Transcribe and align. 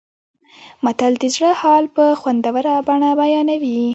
متل 0.83 1.13
د 1.21 1.23
زړه 1.35 1.51
حال 1.61 1.85
په 1.95 2.03
خوندوره 2.19 2.75
بڼه 2.87 3.09
بیانوي 3.19 3.81